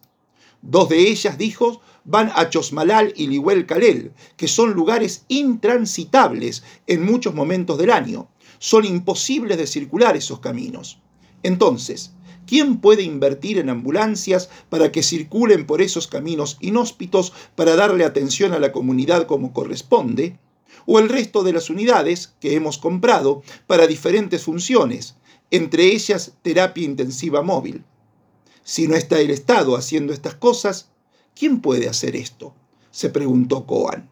Dos 0.60 0.88
de 0.88 1.08
ellas, 1.10 1.36
dijo, 1.36 1.80
van 2.04 2.30
a 2.34 2.48
Chosmalal 2.48 3.12
y 3.16 3.26
Lihuel 3.26 3.66
Calel, 3.66 4.12
que 4.36 4.46
son 4.46 4.72
lugares 4.72 5.24
intransitables 5.28 6.62
en 6.86 7.04
muchos 7.04 7.34
momentos 7.34 7.78
del 7.78 7.90
año. 7.90 8.28
Son 8.58 8.84
imposibles 8.84 9.58
de 9.58 9.66
circular 9.66 10.16
esos 10.16 10.38
caminos. 10.38 11.00
Entonces, 11.42 12.12
¿quién 12.46 12.80
puede 12.80 13.02
invertir 13.02 13.58
en 13.58 13.68
ambulancias 13.68 14.50
para 14.68 14.92
que 14.92 15.02
circulen 15.02 15.66
por 15.66 15.82
esos 15.82 16.06
caminos 16.06 16.58
inhóspitos 16.60 17.32
para 17.54 17.76
darle 17.76 18.04
atención 18.04 18.52
a 18.52 18.58
la 18.58 18.72
comunidad 18.72 19.26
como 19.26 19.52
corresponde? 19.52 20.38
o 20.86 20.98
el 20.98 21.08
resto 21.08 21.42
de 21.42 21.52
las 21.52 21.70
unidades 21.70 22.34
que 22.40 22.54
hemos 22.54 22.78
comprado 22.78 23.42
para 23.66 23.86
diferentes 23.86 24.42
funciones, 24.42 25.16
entre 25.50 25.84
ellas 25.84 26.32
terapia 26.42 26.84
intensiva 26.84 27.42
móvil. 27.42 27.84
Si 28.64 28.88
no 28.88 28.94
está 28.94 29.20
el 29.20 29.30
Estado 29.30 29.76
haciendo 29.76 30.12
estas 30.12 30.34
cosas, 30.34 30.90
¿quién 31.34 31.60
puede 31.60 31.88
hacer 31.88 32.16
esto? 32.16 32.54
se 32.90 33.08
preguntó 33.08 33.66
Coan. 33.66 34.10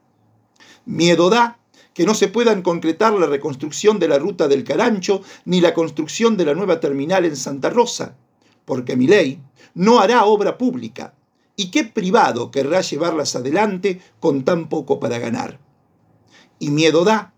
Miedo 0.87 1.29
da 1.29 1.60
que 2.01 2.07
no 2.07 2.15
se 2.15 2.29
puedan 2.29 2.63
concretar 2.63 3.13
la 3.13 3.27
reconstrucción 3.27 3.99
de 3.99 4.09
la 4.09 4.19
ruta 4.19 4.49
del 4.49 4.65
Carancho 4.65 5.21
ni 5.45 5.61
la 5.61 5.75
construcción 5.75 6.39
de 6.39 6.47
la 6.47 6.55
nueva 6.55 6.81
terminal 6.81 7.27
en 7.27 7.37
Santa 7.37 7.69
Rosa, 7.69 8.17
porque 8.65 8.97
mi 8.97 9.07
ley 9.07 9.39
no 9.75 10.01
hará 10.01 10.25
obra 10.25 10.57
pública. 10.57 11.13
¿Y 11.57 11.71
qué 11.71 11.85
privado 11.85 12.51
querrá 12.51 12.81
llevarlas 12.81 13.37
adelante 13.37 14.01
con 14.19 14.47
tan 14.47 14.71
poco 14.71 14.99
para 14.99 15.19
ganar? 15.19 15.61
y 16.59 16.71
miedo 16.71 17.05
da 17.05 17.35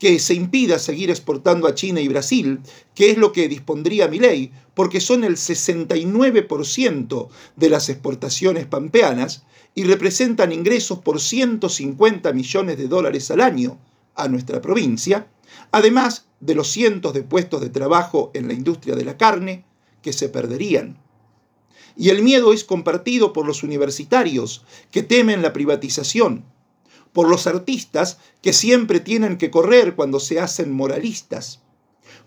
que 0.00 0.18
se 0.18 0.34
impida 0.34 0.80
seguir 0.80 1.10
exportando 1.10 1.68
a 1.68 1.76
China 1.76 2.00
y 2.00 2.08
Brasil, 2.08 2.58
que 2.96 3.12
es 3.12 3.16
lo 3.16 3.30
que 3.30 3.46
dispondría 3.46 4.08
mi 4.08 4.18
ley, 4.18 4.50
porque 4.74 5.00
son 5.00 5.22
el 5.22 5.36
69% 5.36 7.28
de 7.54 7.70
las 7.70 7.88
exportaciones 7.88 8.66
pampeanas 8.66 9.44
y 9.76 9.84
representan 9.84 10.50
ingresos 10.50 10.98
por 10.98 11.20
150 11.20 12.32
millones 12.32 12.76
de 12.76 12.88
dólares 12.88 13.30
al 13.30 13.40
año 13.40 13.78
a 14.14 14.28
nuestra 14.28 14.60
provincia, 14.60 15.28
además 15.70 16.26
de 16.40 16.54
los 16.54 16.68
cientos 16.68 17.12
de 17.12 17.22
puestos 17.22 17.60
de 17.60 17.70
trabajo 17.70 18.30
en 18.34 18.48
la 18.48 18.54
industria 18.54 18.94
de 18.94 19.04
la 19.04 19.16
carne 19.16 19.64
que 20.02 20.12
se 20.12 20.28
perderían. 20.28 20.98
Y 21.96 22.08
el 22.10 22.22
miedo 22.22 22.52
es 22.52 22.64
compartido 22.64 23.32
por 23.32 23.46
los 23.46 23.62
universitarios 23.62 24.64
que 24.90 25.02
temen 25.02 25.42
la 25.42 25.52
privatización 25.52 26.44
por 27.12 27.28
los 27.28 27.46
artistas 27.46 28.18
que 28.42 28.52
siempre 28.52 29.00
tienen 29.00 29.38
que 29.38 29.50
correr 29.50 29.94
cuando 29.94 30.20
se 30.20 30.40
hacen 30.40 30.72
moralistas, 30.72 31.60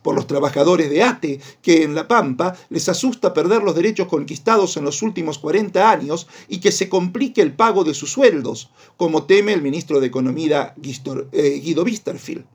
por 0.03 0.13
los 0.13 0.27
trabajadores 0.27 0.89
de 0.89 1.01
ATE, 1.01 1.39
que 1.61 1.83
en 1.83 1.95
La 1.95 2.07
Pampa 2.07 2.55
les 2.69 2.87
asusta 2.89 3.33
perder 3.33 3.63
los 3.63 3.75
derechos 3.75 4.07
conquistados 4.07 4.77
en 4.77 4.83
los 4.83 5.01
últimos 5.01 5.39
40 5.39 5.89
años 5.89 6.27
y 6.47 6.59
que 6.59 6.71
se 6.71 6.89
complique 6.89 7.41
el 7.41 7.53
pago 7.53 7.83
de 7.83 7.93
sus 7.93 8.11
sueldos, 8.11 8.69
como 8.97 9.23
teme 9.23 9.53
el 9.53 9.61
ministro 9.61 9.99
de 9.99 10.07
Economía 10.07 10.75
eh, 11.31 11.61
Guido 11.63 11.83
Wisterfield. 11.83 12.45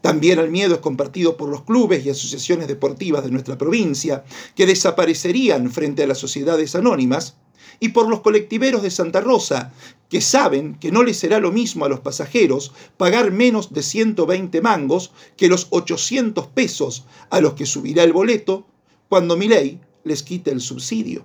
También 0.00 0.38
el 0.38 0.50
miedo 0.50 0.74
es 0.74 0.80
compartido 0.80 1.36
por 1.36 1.48
los 1.48 1.64
clubes 1.64 2.04
y 2.04 2.10
asociaciones 2.10 2.68
deportivas 2.68 3.24
de 3.24 3.30
nuestra 3.30 3.58
provincia, 3.58 4.24
que 4.54 4.66
desaparecerían 4.66 5.70
frente 5.70 6.02
a 6.02 6.06
las 6.06 6.18
sociedades 6.18 6.74
anónimas, 6.74 7.36
y 7.80 7.90
por 7.90 8.08
los 8.08 8.20
colectiveros 8.20 8.82
de 8.82 8.90
Santa 8.90 9.20
Rosa, 9.20 9.72
que 10.10 10.20
saben 10.20 10.74
que 10.74 10.90
no 10.90 11.04
les 11.04 11.18
será 11.18 11.38
lo 11.38 11.52
mismo 11.52 11.84
a 11.84 11.88
los 11.88 12.00
pasajeros 12.00 12.72
pagar 12.96 13.30
menos 13.30 13.72
de 13.72 13.82
120 13.82 14.60
mangos 14.60 15.12
que 15.36 15.48
los 15.48 15.68
800 15.70 16.48
pesos 16.48 17.04
a 17.30 17.40
los 17.40 17.54
que 17.54 17.64
subirá 17.64 18.02
el 18.02 18.12
boleto 18.12 18.66
cuando 19.08 19.36
mi 19.36 19.48
ley 19.48 19.80
les 20.02 20.22
quite 20.22 20.50
el 20.50 20.60
subsidio. 20.60 21.24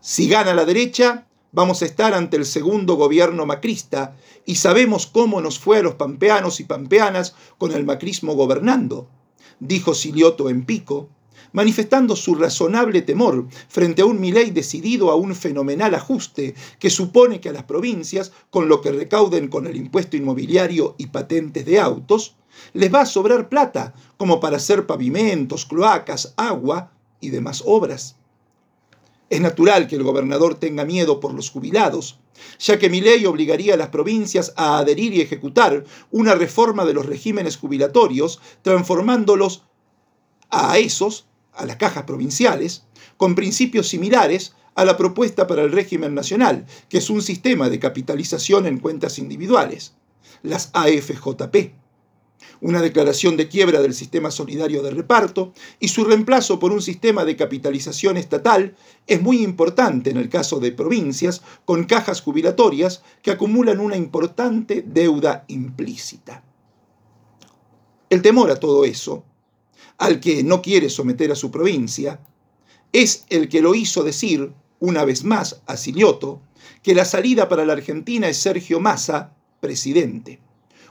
Si 0.00 0.28
gana 0.28 0.52
la 0.54 0.66
derecha, 0.66 1.26
vamos 1.50 1.80
a 1.82 1.86
estar 1.86 2.12
ante 2.12 2.36
el 2.36 2.44
segundo 2.44 2.94
gobierno 2.94 3.46
macrista 3.46 4.14
y 4.44 4.56
sabemos 4.56 5.06
cómo 5.06 5.40
nos 5.40 5.58
fue 5.58 5.78
a 5.78 5.82
los 5.82 5.94
pampeanos 5.94 6.60
y 6.60 6.64
pampeanas 6.64 7.34
con 7.56 7.72
el 7.72 7.84
macrismo 7.84 8.34
gobernando, 8.34 9.08
dijo 9.60 9.94
Silioto 9.94 10.50
en 10.50 10.64
Pico, 10.64 11.08
manifestando 11.52 12.16
su 12.16 12.34
razonable 12.34 13.02
temor 13.02 13.46
frente 13.68 14.02
a 14.02 14.06
un 14.06 14.20
Milei 14.20 14.50
decidido 14.50 15.10
a 15.10 15.14
un 15.14 15.34
fenomenal 15.34 15.94
ajuste 15.94 16.54
que 16.78 16.90
supone 16.90 17.40
que 17.40 17.48
a 17.48 17.52
las 17.52 17.64
provincias, 17.64 18.32
con 18.50 18.68
lo 18.68 18.80
que 18.80 18.92
recauden 18.92 19.48
con 19.48 19.66
el 19.66 19.76
impuesto 19.76 20.16
inmobiliario 20.16 20.94
y 20.98 21.08
patentes 21.08 21.64
de 21.66 21.80
autos, 21.80 22.36
les 22.72 22.92
va 22.92 23.02
a 23.02 23.06
sobrar 23.06 23.48
plata 23.48 23.94
como 24.16 24.40
para 24.40 24.56
hacer 24.56 24.86
pavimentos, 24.86 25.66
cloacas, 25.66 26.34
agua 26.36 26.92
y 27.20 27.30
demás 27.30 27.62
obras. 27.66 28.16
Es 29.30 29.40
natural 29.40 29.88
que 29.88 29.96
el 29.96 30.02
gobernador 30.02 30.54
tenga 30.54 30.84
miedo 30.84 31.20
por 31.20 31.34
los 31.34 31.50
jubilados, 31.50 32.18
ya 32.58 32.78
que 32.78 32.88
mi 32.88 33.00
ley 33.00 33.26
obligaría 33.26 33.74
a 33.74 33.76
las 33.76 33.88
provincias 33.88 34.54
a 34.56 34.78
adherir 34.78 35.12
y 35.12 35.20
ejecutar 35.20 35.84
una 36.10 36.34
reforma 36.34 36.84
de 36.84 36.94
los 36.94 37.06
regímenes 37.06 37.56
jubilatorios, 37.56 38.40
transformándolos 38.62 39.64
a 40.50 40.78
esos 40.78 41.27
a 41.58 41.66
las 41.66 41.76
cajas 41.76 42.04
provinciales, 42.04 42.84
con 43.16 43.34
principios 43.34 43.88
similares 43.88 44.54
a 44.74 44.84
la 44.84 44.96
propuesta 44.96 45.46
para 45.46 45.62
el 45.62 45.72
régimen 45.72 46.14
nacional, 46.14 46.64
que 46.88 46.98
es 46.98 47.10
un 47.10 47.20
sistema 47.20 47.68
de 47.68 47.80
capitalización 47.80 48.66
en 48.66 48.78
cuentas 48.78 49.18
individuales, 49.18 49.94
las 50.42 50.70
AFJP, 50.72 51.72
una 52.60 52.80
declaración 52.80 53.36
de 53.36 53.48
quiebra 53.48 53.80
del 53.80 53.94
sistema 53.94 54.30
solidario 54.30 54.82
de 54.82 54.90
reparto 54.90 55.52
y 55.80 55.88
su 55.88 56.04
reemplazo 56.04 56.58
por 56.58 56.72
un 56.72 56.82
sistema 56.82 57.24
de 57.24 57.36
capitalización 57.36 58.16
estatal 58.16 58.76
es 59.06 59.20
muy 59.20 59.42
importante 59.42 60.10
en 60.10 60.16
el 60.16 60.28
caso 60.28 60.60
de 60.60 60.72
provincias 60.72 61.42
con 61.64 61.84
cajas 61.84 62.20
jubilatorias 62.20 63.02
que 63.22 63.30
acumulan 63.30 63.80
una 63.80 63.96
importante 63.96 64.84
deuda 64.86 65.44
implícita. 65.48 66.42
El 68.10 68.22
temor 68.22 68.50
a 68.50 68.56
todo 68.56 68.84
eso 68.84 69.24
al 69.98 70.20
que 70.20 70.42
no 70.42 70.62
quiere 70.62 70.90
someter 70.90 71.32
a 71.32 71.36
su 71.36 71.50
provincia, 71.50 72.20
es 72.92 73.24
el 73.28 73.48
que 73.48 73.60
lo 73.60 73.74
hizo 73.74 74.02
decir, 74.02 74.52
una 74.80 75.04
vez 75.04 75.24
más, 75.24 75.60
a 75.66 75.76
Silioto, 75.76 76.40
que 76.82 76.94
la 76.94 77.04
salida 77.04 77.48
para 77.48 77.64
la 77.64 77.74
Argentina 77.74 78.28
es 78.28 78.38
Sergio 78.38 78.80
Massa, 78.80 79.34
presidente. 79.60 80.40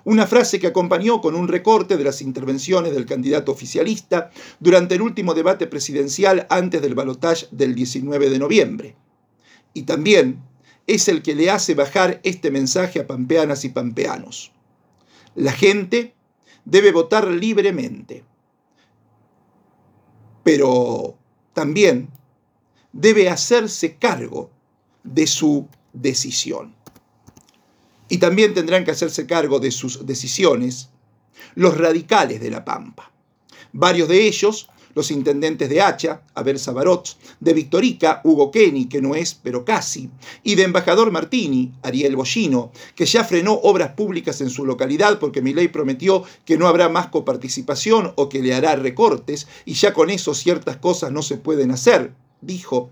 Una 0.04 0.28
frase 0.28 0.60
que 0.60 0.68
acompañó 0.68 1.22
con 1.22 1.36
un 1.36 1.48
recorte 1.48 1.98
de 1.98 2.04
las 2.04 2.22
intervenciones 2.22 2.94
del 2.94 3.06
candidato 3.06 3.52
oficialista 3.52 4.32
durante 4.60 4.96
el 4.96 5.02
último 5.02 5.34
debate 5.34 5.68
presidencial 5.68 6.48
antes 6.50 6.82
del 6.82 6.96
balotaje 6.96 7.48
del 7.52 7.76
19 7.76 8.30
de 8.30 8.40
noviembre. 8.40 8.96
Y 9.74 9.84
también 9.84 10.42
es 10.86 11.10
el 11.10 11.22
que 11.22 11.36
le 11.36 11.50
hace 11.50 11.76
bajar 11.76 12.22
este 12.24 12.52
mensaje 12.52 13.02
a 13.02 13.08
pampeanas 13.08 13.66
y 13.66 13.70
pampeanos. 13.70 14.54
La 15.36 15.52
gente 15.52 16.14
debe 16.64 16.92
votar 16.92 17.28
libremente 17.28 18.24
pero 20.48 21.18
también 21.52 22.08
debe 22.94 23.30
hacerse 23.30 23.98
cargo 23.98 24.50
de 25.04 25.28
su 25.28 25.68
decisión. 25.92 26.74
Y 28.08 28.20
también 28.20 28.54
tendrán 28.54 28.86
que 28.86 28.92
hacerse 28.92 29.28
cargo 29.28 29.60
de 29.60 29.72
sus 29.72 30.06
decisiones 30.06 30.88
los 31.56 31.78
radicales 31.78 32.40
de 32.40 32.50
La 32.50 32.64
Pampa. 32.64 33.12
Varios 33.74 34.08
de 34.08 34.26
ellos 34.26 34.70
los 34.98 35.12
intendentes 35.12 35.70
de 35.70 35.80
Hacha, 35.80 36.24
Abel 36.34 36.58
Sabarot, 36.58 37.16
de 37.40 37.54
Victorica, 37.54 38.20
Hugo 38.24 38.50
Kenny, 38.50 38.90
que 38.90 39.00
no 39.00 39.14
es, 39.14 39.36
pero 39.36 39.64
casi, 39.64 40.10
y 40.44 40.56
de 40.56 40.64
embajador 40.64 41.12
Martini, 41.12 41.72
Ariel 41.84 42.16
Bollino, 42.16 42.72
que 42.96 43.06
ya 43.06 43.24
frenó 43.24 43.54
obras 43.54 43.94
públicas 43.94 44.42
en 44.42 44.50
su 44.50 44.66
localidad 44.66 45.20
porque 45.20 45.42
ley 45.42 45.68
prometió 45.68 46.24
que 46.46 46.58
no 46.58 46.68
habrá 46.68 46.90
más 46.90 47.08
coparticipación 47.08 48.12
o 48.16 48.28
que 48.28 48.42
le 48.42 48.56
hará 48.56 48.76
recortes, 48.76 49.48
y 49.66 49.74
ya 49.76 49.94
con 49.94 50.10
eso 50.10 50.34
ciertas 50.34 50.78
cosas 50.78 51.12
no 51.12 51.22
se 51.22 51.38
pueden 51.38 51.72
hacer, 51.72 52.12
dijo. 52.42 52.90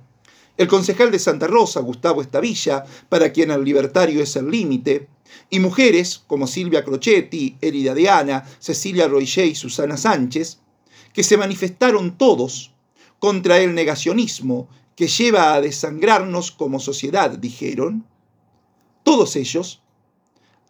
El 0.58 0.68
concejal 0.68 1.12
de 1.12 1.20
Santa 1.20 1.48
Rosa, 1.48 1.82
Gustavo 1.82 2.22
Estavilla, 2.22 2.86
para 3.10 3.34
quien 3.34 3.50
el 3.50 3.64
libertario 3.64 4.22
es 4.22 4.36
el 4.36 4.50
límite, 4.52 5.08
y 5.50 5.60
mujeres 5.60 6.22
como 6.28 6.46
Silvia 6.46 6.84
Crocetti, 6.84 7.58
Erida 7.62 7.96
Deana, 7.96 8.46
Cecilia 8.60 9.08
Royer 9.08 9.48
y 9.48 9.56
Susana 9.56 9.98
Sánchez, 9.98 10.60
que 11.16 11.24
se 11.24 11.38
manifestaron 11.38 12.18
todos 12.18 12.74
contra 13.20 13.60
el 13.60 13.74
negacionismo 13.74 14.68
que 14.98 15.08
lleva 15.08 15.54
a 15.54 15.62
desangrarnos 15.62 16.52
como 16.52 16.80
sociedad, 16.82 17.32
dijeron, 17.32 18.06
todos 19.04 19.38
ellos 19.38 19.82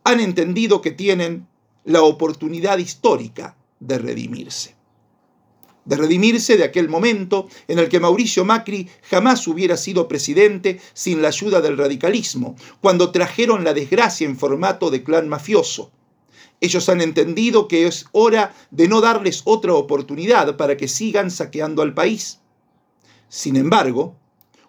han 0.03 0.19
entendido 0.19 0.81
que 0.81 0.91
tienen 0.91 1.47
la 1.83 2.03
oportunidad 2.03 2.77
histórica 2.77 3.57
de 3.79 3.97
redimirse. 3.97 4.75
De 5.83 5.97
redimirse 5.97 6.57
de 6.57 6.63
aquel 6.63 6.89
momento 6.89 7.47
en 7.67 7.79
el 7.79 7.89
que 7.89 7.99
Mauricio 7.99 8.45
Macri 8.45 8.87
jamás 9.09 9.47
hubiera 9.47 9.77
sido 9.77 10.07
presidente 10.07 10.79
sin 10.93 11.23
la 11.23 11.29
ayuda 11.29 11.59
del 11.59 11.77
radicalismo, 11.77 12.55
cuando 12.81 13.11
trajeron 13.11 13.63
la 13.63 13.73
desgracia 13.73 14.25
en 14.25 14.37
formato 14.37 14.91
de 14.91 15.03
clan 15.03 15.27
mafioso, 15.27 15.91
ellos 16.61 16.89
han 16.89 17.01
entendido 17.01 17.67
que 17.67 17.87
es 17.87 18.05
hora 18.11 18.53
de 18.71 18.87
no 18.87 19.01
darles 19.01 19.41
otra 19.45 19.73
oportunidad 19.73 20.57
para 20.57 20.77
que 20.77 20.87
sigan 20.87 21.29
saqueando 21.29 21.81
al 21.81 21.93
país. 21.93 22.39
Sin 23.29 23.55
embargo, 23.55 24.15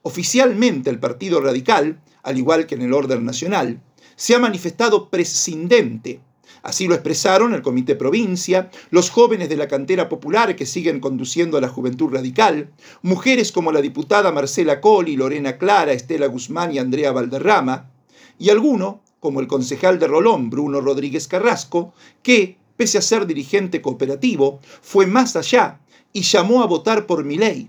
oficialmente 0.02 0.90
el 0.90 0.98
Partido 0.98 1.40
Radical, 1.40 2.00
al 2.22 2.38
igual 2.38 2.66
que 2.66 2.74
en 2.74 2.82
el 2.82 2.92
orden 2.92 3.24
nacional, 3.24 3.80
se 4.16 4.34
ha 4.34 4.38
manifestado 4.38 5.08
prescindente. 5.10 6.20
Así 6.62 6.88
lo 6.88 6.94
expresaron 6.94 7.54
el 7.54 7.62
Comité 7.62 7.94
Provincia, 7.94 8.70
los 8.90 9.10
jóvenes 9.10 9.48
de 9.48 9.56
la 9.56 9.68
cantera 9.68 10.08
popular 10.08 10.56
que 10.56 10.66
siguen 10.66 10.98
conduciendo 10.98 11.56
a 11.56 11.60
la 11.60 11.68
juventud 11.68 12.12
radical, 12.12 12.70
mujeres 13.02 13.52
como 13.52 13.70
la 13.70 13.80
diputada 13.80 14.32
Marcela 14.32 14.80
Colli, 14.80 15.16
Lorena 15.16 15.58
Clara, 15.58 15.92
Estela 15.92 16.26
Guzmán 16.26 16.74
y 16.74 16.78
Andrea 16.78 17.12
Valderrama, 17.12 17.90
y 18.38 18.50
alguno 18.50 19.02
como 19.26 19.40
el 19.40 19.48
concejal 19.48 19.98
de 19.98 20.06
Rolón, 20.06 20.50
Bruno 20.50 20.80
Rodríguez 20.80 21.26
Carrasco, 21.26 21.92
que, 22.22 22.58
pese 22.76 22.96
a 22.96 23.02
ser 23.02 23.26
dirigente 23.26 23.82
cooperativo, 23.82 24.60
fue 24.80 25.08
más 25.08 25.34
allá 25.34 25.80
y 26.12 26.20
llamó 26.22 26.62
a 26.62 26.66
votar 26.66 27.06
por 27.06 27.24
mi 27.24 27.36
ley. 27.36 27.68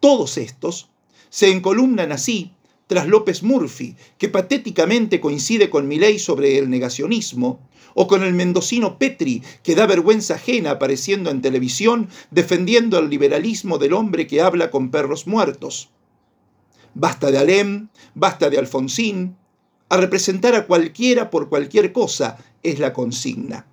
Todos 0.00 0.36
estos 0.36 0.90
se 1.30 1.52
encolumnan 1.52 2.10
así 2.10 2.50
tras 2.88 3.06
López 3.06 3.44
Murphy, 3.44 3.94
que 4.18 4.28
patéticamente 4.28 5.20
coincide 5.20 5.70
con 5.70 5.88
ley 5.88 6.18
sobre 6.18 6.58
el 6.58 6.68
negacionismo, 6.68 7.60
o 7.94 8.08
con 8.08 8.24
el 8.24 8.34
mendocino 8.34 8.98
Petri, 8.98 9.40
que 9.62 9.76
da 9.76 9.86
vergüenza 9.86 10.34
ajena 10.34 10.72
apareciendo 10.72 11.30
en 11.30 11.42
televisión 11.42 12.08
defendiendo 12.32 12.98
el 12.98 13.08
liberalismo 13.08 13.78
del 13.78 13.92
hombre 13.92 14.26
que 14.26 14.42
habla 14.42 14.72
con 14.72 14.90
perros 14.90 15.28
muertos. 15.28 15.90
Basta 16.92 17.30
de 17.30 17.38
Alem, 17.38 17.88
basta 18.16 18.50
de 18.50 18.58
Alfonsín, 18.58 19.36
a 19.94 19.96
representar 19.96 20.54
a 20.54 20.66
cualquiera 20.66 21.30
por 21.30 21.48
cualquier 21.48 21.92
cosa 21.92 22.36
es 22.62 22.78
la 22.78 22.92
consigna. 22.92 23.66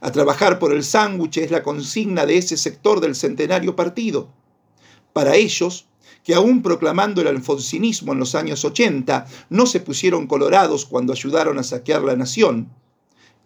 A 0.00 0.12
trabajar 0.12 0.58
por 0.58 0.72
el 0.72 0.84
sándwich 0.84 1.38
es 1.38 1.50
la 1.50 1.62
consigna 1.62 2.26
de 2.26 2.38
ese 2.38 2.56
sector 2.56 3.00
del 3.00 3.14
centenario 3.14 3.74
partido. 3.74 4.28
Para 5.12 5.36
ellos, 5.36 5.86
que 6.22 6.34
aún 6.34 6.62
proclamando 6.62 7.20
el 7.20 7.28
alfonsinismo 7.28 8.12
en 8.12 8.18
los 8.18 8.34
años 8.34 8.64
80, 8.64 9.26
no 9.50 9.66
se 9.66 9.80
pusieron 9.80 10.26
colorados 10.26 10.86
cuando 10.86 11.12
ayudaron 11.12 11.58
a 11.58 11.62
saquear 11.62 12.02
la 12.02 12.16
nación. 12.16 12.68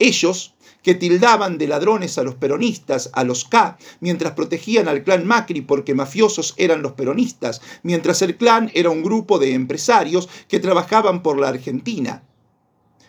Ellos, 0.01 0.55
que 0.83 0.95
tildaban 0.95 1.59
de 1.59 1.69
ladrones 1.69 2.19
a 2.19 2.23
los 2.23 2.35
peronistas, 2.35 3.11
a 3.13 3.23
los 3.23 3.45
K, 3.45 3.79
mientras 4.01 4.33
protegían 4.33 4.89
al 4.89 5.05
clan 5.05 5.27
Macri 5.27 5.61
porque 5.61 5.95
mafiosos 5.95 6.55
eran 6.57 6.83
los 6.83 6.93
peronistas, 6.93 7.61
mientras 7.83 8.23
el 8.23 8.37
clan 8.37 8.71
era 8.75 8.91
un 8.91 9.03
grupo 9.03 9.39
de 9.39 9.53
empresarios 9.53 10.29
que 10.49 10.59
trabajaban 10.59 11.23
por 11.23 11.39
la 11.39 11.49
Argentina 11.49 12.23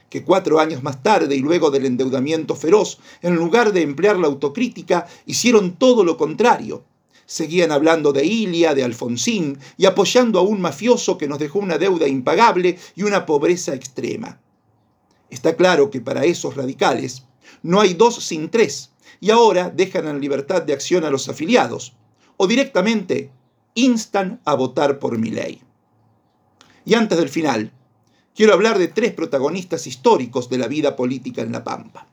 que 0.09 0.23
cuatro 0.23 0.59
años 0.59 0.83
más 0.83 1.01
tarde 1.01 1.37
y 1.37 1.39
luego 1.39 1.71
del 1.71 1.85
endeudamiento 1.85 2.53
feroz, 2.53 2.99
en 3.21 3.35
lugar 3.35 3.71
de 3.71 3.81
emplear 3.81 4.19
la 4.19 4.27
autocrítica, 4.27 5.07
hicieron 5.25 5.77
todo 5.77 6.03
lo 6.03 6.17
contrario. 6.17 6.83
Seguían 7.25 7.71
hablando 7.71 8.11
de 8.11 8.25
Ilia, 8.25 8.75
de 8.75 8.83
Alfonsín 8.83 9.57
y 9.77 9.85
apoyando 9.85 10.37
a 10.37 10.41
un 10.41 10.59
mafioso 10.59 11.17
que 11.17 11.29
nos 11.29 11.39
dejó 11.39 11.59
una 11.59 11.77
deuda 11.77 12.09
impagable 12.09 12.77
y 12.93 13.03
una 13.03 13.25
pobreza 13.25 13.73
extrema. 13.73 14.41
Está 15.31 15.55
claro 15.55 15.89
que 15.89 16.01
para 16.01 16.25
esos 16.25 16.55
radicales 16.55 17.23
no 17.63 17.79
hay 17.79 17.95
dos 17.95 18.23
sin 18.23 18.49
tres 18.49 18.91
y 19.19 19.31
ahora 19.31 19.69
dejan 19.69 20.07
en 20.07 20.19
libertad 20.19 20.61
de 20.61 20.73
acción 20.73 21.05
a 21.05 21.09
los 21.09 21.29
afiliados 21.29 21.93
o 22.37 22.47
directamente 22.47 23.31
instan 23.73 24.41
a 24.45 24.55
votar 24.55 24.99
por 24.99 25.17
mi 25.17 25.29
ley. 25.31 25.61
Y 26.85 26.95
antes 26.95 27.17
del 27.17 27.29
final, 27.29 27.71
quiero 28.35 28.53
hablar 28.53 28.77
de 28.77 28.89
tres 28.89 29.13
protagonistas 29.13 29.87
históricos 29.87 30.49
de 30.49 30.57
la 30.57 30.67
vida 30.67 30.95
política 30.95 31.41
en 31.41 31.53
La 31.53 31.63
Pampa. 31.63 32.07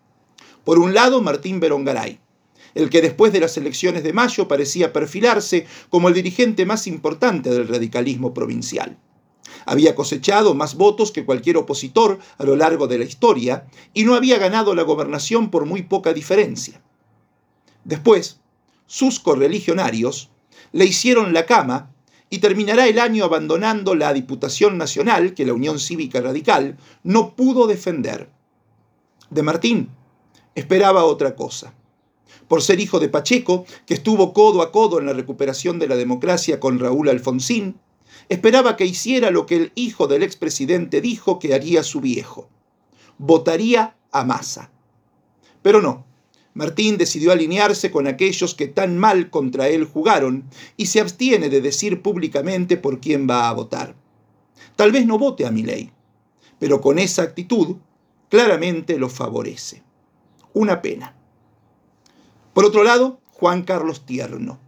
Por 0.65 0.79
un 0.79 0.95
lado, 0.95 1.21
Martín 1.21 1.59
Berongaray, 1.59 2.21
el 2.75 2.89
que 2.89 3.03
después 3.03 3.33
de 3.33 3.41
las 3.41 3.57
elecciones 3.57 4.05
de 4.05 4.13
mayo 4.13 4.47
parecía 4.47 4.93
perfilarse 4.93 5.67
como 5.89 6.09
el 6.09 6.15
dirigente 6.15 6.67
más 6.67 6.87
importante 6.87 7.51
del 7.51 7.67
radicalismo 7.67 8.33
provincial. 8.33 8.97
Había 9.69 9.95
cosechado 9.95 10.55
más 10.55 10.77
votos 10.77 11.13
que 11.13 11.27
cualquier 11.27 11.59
opositor 11.59 12.19
a 12.39 12.45
lo 12.45 12.57
largo 12.57 12.87
de 12.87 12.97
la 12.97 13.05
historia 13.05 13.67
y 13.93 14.05
no 14.05 14.15
había 14.15 14.39
ganado 14.39 14.75
la 14.75 14.83
gobernación 14.83 15.51
por 15.51 15.67
muy 15.67 15.83
poca 15.83 16.15
diferencia. 16.15 16.81
Después, 17.85 18.41
sus 18.87 19.21
correligionarios 19.21 20.31
le 20.73 20.87
hicieron 20.87 21.35
la 21.35 21.45
cama 21.45 21.91
y 22.31 22.39
terminará 22.39 22.89
el 22.89 22.99
año 22.99 23.27
abandonando 23.27 23.95
la 23.95 24.15
Diputación 24.15 24.79
Nacional 24.79 25.35
que 25.35 25.45
la 25.45 25.53
Unión 25.53 25.79
Cívica 25.79 26.23
Radical 26.23 26.79
no 27.03 27.37
pudo 27.37 27.67
defender. 27.67 28.31
De 29.29 29.43
Martín 29.43 29.91
esperaba 30.55 31.05
otra 31.05 31.37
cosa. 31.37 31.75
Por 32.49 32.63
ser 32.63 32.81
hijo 32.81 33.01
de 33.01 33.11
Pacheco, 33.11 33.67
que 33.85 33.93
estuvo 33.93 34.33
codo 34.33 34.63
a 34.63 34.73
codo 34.73 34.99
en 34.99 35.05
la 35.05 35.13
recuperación 35.13 35.79
de 35.79 35.89
la 35.89 35.97
democracia 35.97 36.59
con 36.59 36.79
Raúl 36.79 37.11
Alfonsín, 37.11 37.79
esperaba 38.29 38.77
que 38.77 38.85
hiciera 38.85 39.31
lo 39.31 39.47
que 39.47 39.57
el 39.57 39.73
hijo 39.75 40.07
del 40.07 40.23
expresidente 40.23 41.01
dijo 41.01 41.39
que 41.39 41.55
haría 41.55 41.83
su 41.83 42.01
viejo. 42.01 42.49
Votaría 43.19 43.97
a 44.13 44.25
masa. 44.25 44.71
Pero 45.63 45.81
no, 45.83 46.07
Martín 46.55 46.99
decidió 46.99 47.33
alinearse 47.33 47.91
con 47.91 48.07
aquellos 48.07 48.55
que 48.55 48.69
tan 48.69 48.99
mal 48.99 49.31
contra 49.31 49.69
él 49.69 49.85
jugaron 49.85 50.45
y 50.77 50.87
se 50.87 51.01
abstiene 51.01 51.49
de 51.49 51.61
decir 51.61 52.03
públicamente 52.03 52.77
por 52.77 53.01
quién 53.01 53.29
va 53.29 53.49
a 53.49 53.53
votar. 53.53 53.95
Tal 54.77 54.93
vez 54.93 55.07
no 55.07 55.19
vote 55.19 55.47
a 55.47 55.51
mi 55.51 55.63
ley, 55.63 55.91
pero 56.59 56.81
con 56.81 56.99
esa 56.99 57.23
actitud 57.23 57.77
claramente 58.29 58.99
lo 58.99 59.09
favorece. 59.09 59.83
Una 60.53 60.83
pena. 60.83 61.15
Por 62.53 62.65
otro 62.65 62.83
lado, 62.83 63.21
Juan 63.29 63.63
Carlos 63.63 64.05
Tierno 64.05 64.68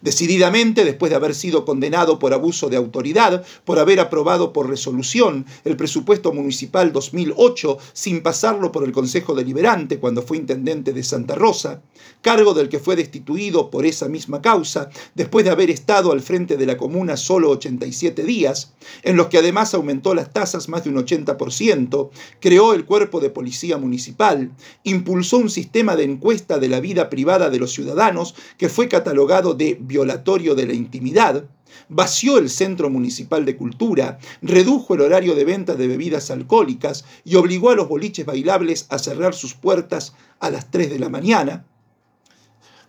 Decididamente, 0.00 0.84
después 0.84 1.10
de 1.10 1.16
haber 1.16 1.34
sido 1.34 1.64
condenado 1.64 2.18
por 2.18 2.34
abuso 2.34 2.68
de 2.68 2.76
autoridad, 2.76 3.44
por 3.64 3.78
haber 3.78 4.00
aprobado 4.00 4.52
por 4.52 4.68
resolución 4.68 5.46
el 5.64 5.76
presupuesto 5.76 6.32
municipal 6.32 6.92
2008 6.92 7.78
sin 7.92 8.22
pasarlo 8.22 8.72
por 8.72 8.84
el 8.84 8.92
Consejo 8.92 9.34
Deliberante 9.34 9.98
cuando 9.98 10.22
fue 10.22 10.36
intendente 10.36 10.92
de 10.92 11.02
Santa 11.02 11.34
Rosa, 11.34 11.82
cargo 12.20 12.54
del 12.54 12.68
que 12.68 12.78
fue 12.78 12.96
destituido 12.96 13.70
por 13.70 13.86
esa 13.86 14.08
misma 14.08 14.42
causa, 14.42 14.90
después 15.14 15.44
de 15.44 15.50
haber 15.50 15.70
estado 15.70 16.12
al 16.12 16.20
frente 16.20 16.56
de 16.56 16.66
la 16.66 16.76
comuna 16.76 17.16
solo 17.16 17.50
87 17.50 18.22
días, 18.24 18.72
en 19.02 19.16
los 19.16 19.28
que 19.28 19.38
además 19.38 19.74
aumentó 19.74 20.14
las 20.14 20.32
tasas 20.32 20.68
más 20.68 20.84
de 20.84 20.90
un 20.90 20.96
80%, 20.96 22.10
creó 22.40 22.74
el 22.74 22.84
cuerpo 22.84 23.20
de 23.20 23.30
policía 23.30 23.78
municipal, 23.78 24.52
impulsó 24.84 25.38
un 25.38 25.50
sistema 25.50 25.96
de 25.96 26.04
encuesta 26.04 26.58
de 26.58 26.68
la 26.68 26.80
vida 26.80 27.08
privada 27.10 27.50
de 27.50 27.58
los 27.58 27.72
ciudadanos 27.72 28.34
que 28.58 28.68
fue 28.68 28.88
catalogado 28.88 29.54
de 29.54 29.75
violatorio 29.80 30.54
de 30.54 30.66
la 30.66 30.74
intimidad, 30.74 31.44
vació 31.88 32.38
el 32.38 32.50
Centro 32.50 32.90
Municipal 32.90 33.44
de 33.44 33.56
Cultura, 33.56 34.18
redujo 34.42 34.94
el 34.94 35.02
horario 35.02 35.34
de 35.34 35.44
venta 35.44 35.74
de 35.74 35.88
bebidas 35.88 36.30
alcohólicas 36.30 37.04
y 37.24 37.36
obligó 37.36 37.70
a 37.70 37.76
los 37.76 37.88
boliches 37.88 38.26
bailables 38.26 38.86
a 38.90 38.98
cerrar 38.98 39.34
sus 39.34 39.54
puertas 39.54 40.14
a 40.40 40.50
las 40.50 40.70
3 40.70 40.90
de 40.90 40.98
la 40.98 41.08
mañana. 41.08 41.66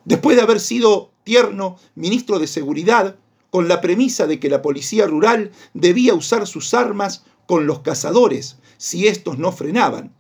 Después 0.06 0.38
de 0.38 0.44
haber 0.44 0.60
sido 0.60 1.12
tierno 1.24 1.78
ministro 1.96 2.40
de 2.40 2.48
Seguridad, 2.48 3.18
con 3.50 3.68
la 3.68 3.82
premisa 3.82 4.28
de 4.28 4.40
que 4.40 4.50
la 4.50 4.62
policía 4.62 5.08
rural 5.08 5.52
debía 5.74 6.14
usar 6.14 6.48
sus 6.48 6.74
armas 6.74 7.24
con 7.46 7.66
los 7.66 7.80
cazadores 7.80 8.58
si 8.78 9.08
estos 9.08 9.38
no 9.38 9.52
frenaban. 9.52 10.14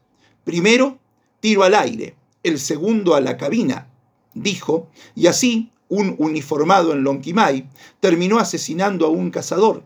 Primero, 0.43 0.97
tiro 1.39 1.63
al 1.63 1.75
aire, 1.75 2.15
el 2.43 2.59
segundo 2.59 3.15
a 3.15 3.21
la 3.21 3.37
cabina, 3.37 3.89
dijo, 4.33 4.87
y 5.15 5.27
así 5.27 5.71
un 5.89 6.15
uniformado 6.17 6.93
en 6.93 7.03
Lonquimay, 7.03 7.69
terminó 7.99 8.39
asesinando 8.39 9.05
a 9.05 9.09
un 9.09 9.31
cazador, 9.31 9.85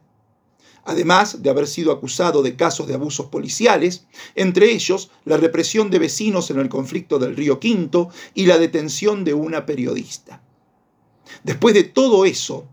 además 0.83 1.43
de 1.43 1.49
haber 1.49 1.67
sido 1.67 1.91
acusado 1.91 2.41
de 2.41 2.55
casos 2.55 2.87
de 2.87 2.95
abusos 2.95 3.27
policiales, 3.27 4.05
entre 4.35 4.71
ellos 4.71 5.11
la 5.25 5.37
represión 5.37 5.89
de 5.91 5.99
vecinos 5.99 6.49
en 6.49 6.59
el 6.59 6.69
conflicto 6.69 7.19
del 7.19 7.35
Río 7.35 7.59
Quinto 7.59 8.09
y 8.33 8.45
la 8.45 8.57
detención 8.57 9.23
de 9.23 9.33
una 9.33 9.65
periodista. 9.65 10.41
Después 11.43 11.73
de 11.73 11.83
todo 11.83 12.25
eso 12.25 12.67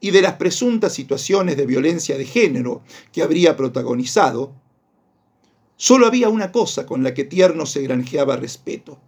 y 0.00 0.12
de 0.12 0.22
las 0.22 0.34
presuntas 0.34 0.94
situaciones 0.94 1.56
de 1.56 1.66
violencia 1.66 2.16
de 2.16 2.24
género 2.24 2.82
que 3.12 3.22
habría 3.22 3.56
protagonizado, 3.56 4.54
solo 5.76 6.06
había 6.06 6.28
una 6.28 6.52
cosa 6.52 6.86
con 6.86 7.02
la 7.02 7.14
que 7.14 7.24
Tierno 7.24 7.66
se 7.66 7.82
granjeaba 7.82 8.36
respeto, 8.36 9.00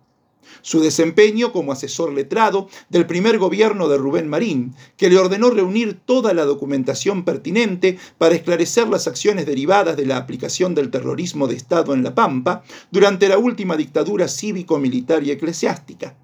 su 0.62 0.80
desempeño 0.80 1.52
como 1.52 1.72
asesor 1.72 2.12
letrado 2.12 2.68
del 2.88 3.06
primer 3.06 3.38
gobierno 3.38 3.88
de 3.88 3.98
Rubén 3.98 4.28
Marín, 4.28 4.74
que 4.96 5.08
le 5.08 5.18
ordenó 5.18 5.50
reunir 5.50 6.00
toda 6.04 6.34
la 6.34 6.44
documentación 6.44 7.24
pertinente 7.24 7.98
para 8.18 8.34
esclarecer 8.34 8.88
las 8.88 9.06
acciones 9.06 9.46
derivadas 9.46 9.96
de 9.96 10.06
la 10.06 10.16
aplicación 10.16 10.74
del 10.74 10.90
terrorismo 10.90 11.46
de 11.46 11.56
Estado 11.56 11.94
en 11.94 12.02
La 12.02 12.14
Pampa 12.14 12.62
durante 12.90 13.28
la 13.28 13.38
última 13.38 13.76
dictadura 13.76 14.28
cívico-militar 14.28 15.22
y 15.22 15.30
eclesiástica. 15.30 16.16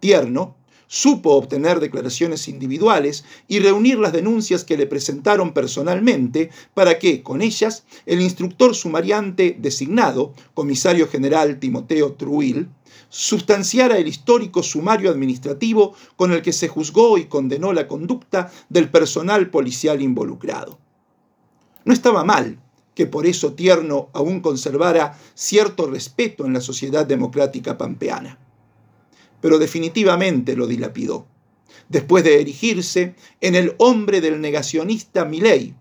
Tierno, 0.00 0.56
supo 0.86 1.32
obtener 1.34 1.80
declaraciones 1.80 2.48
individuales 2.48 3.24
y 3.48 3.58
reunir 3.58 3.98
las 3.98 4.12
denuncias 4.12 4.64
que 4.64 4.76
le 4.76 4.86
presentaron 4.86 5.52
personalmente 5.52 6.50
para 6.74 6.98
que, 6.98 7.22
con 7.22 7.42
ellas, 7.42 7.84
el 8.06 8.20
instructor 8.20 8.74
sumariante 8.74 9.56
designado, 9.58 10.32
comisario 10.54 11.08
general 11.08 11.58
Timoteo 11.58 12.12
Truil, 12.12 12.68
sustanciara 13.08 13.98
el 13.98 14.08
histórico 14.08 14.62
sumario 14.62 15.10
administrativo 15.10 15.94
con 16.16 16.32
el 16.32 16.42
que 16.42 16.52
se 16.52 16.68
juzgó 16.68 17.18
y 17.18 17.26
condenó 17.26 17.72
la 17.72 17.88
conducta 17.88 18.50
del 18.68 18.90
personal 18.90 19.50
policial 19.50 20.02
involucrado. 20.02 20.78
No 21.84 21.92
estaba 21.92 22.24
mal 22.24 22.60
que 22.94 23.06
por 23.06 23.26
eso 23.26 23.52
Tierno 23.52 24.08
aún 24.14 24.40
conservara 24.40 25.18
cierto 25.34 25.86
respeto 25.86 26.46
en 26.46 26.54
la 26.54 26.60
sociedad 26.60 27.06
democrática 27.06 27.76
pampeana 27.76 28.38
pero 29.46 29.60
definitivamente 29.60 30.56
lo 30.56 30.66
dilapidó, 30.66 31.24
después 31.88 32.24
de 32.24 32.40
erigirse 32.40 33.14
en 33.40 33.54
el 33.54 33.76
hombre 33.78 34.20
del 34.20 34.40
negacionista 34.40 35.24
Milei 35.24 35.72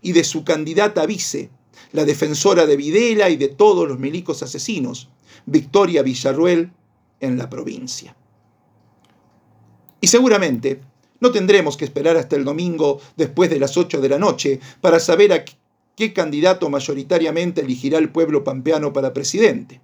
y 0.00 0.10
de 0.10 0.24
su 0.24 0.42
candidata 0.42 1.06
vice, 1.06 1.48
la 1.92 2.04
defensora 2.04 2.66
de 2.66 2.76
Videla 2.76 3.30
y 3.30 3.36
de 3.36 3.46
todos 3.46 3.86
los 3.86 4.00
milicos 4.00 4.42
asesinos, 4.42 5.08
Victoria 5.46 6.02
Villarruel, 6.02 6.72
en 7.20 7.38
la 7.38 7.48
provincia. 7.48 8.16
Y 10.00 10.08
seguramente 10.08 10.80
no 11.20 11.30
tendremos 11.30 11.76
que 11.76 11.84
esperar 11.84 12.16
hasta 12.16 12.34
el 12.34 12.44
domingo 12.44 13.00
después 13.16 13.50
de 13.50 13.60
las 13.60 13.76
8 13.76 14.00
de 14.00 14.08
la 14.08 14.18
noche 14.18 14.58
para 14.80 14.98
saber 14.98 15.32
a 15.32 15.44
qué 15.94 16.12
candidato 16.12 16.68
mayoritariamente 16.68 17.60
elegirá 17.60 17.98
el 17.98 18.10
pueblo 18.10 18.42
pampeano 18.42 18.92
para 18.92 19.12
presidente 19.12 19.80